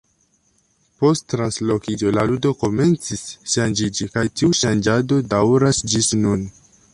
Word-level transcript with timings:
Post 1.01 1.25
translokiĝo 1.33 2.13
la 2.19 2.23
ludo 2.31 2.53
komencis 2.63 3.21
ŝanĝiĝi, 3.57 4.09
kaj 4.17 4.25
tiu 4.41 4.51
ŝanĝado 4.63 5.21
daŭras 5.35 5.83
ĝis 5.95 6.11
nun. 6.25 6.49